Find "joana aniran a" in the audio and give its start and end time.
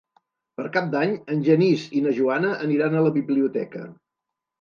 2.21-3.05